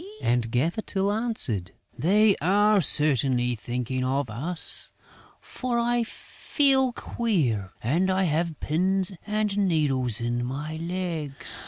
[0.19, 4.93] And Gaffer Tyl answered: "They are certainly thinking of us,
[5.39, 11.59] for I feel queer and I have pins and needles in my legs."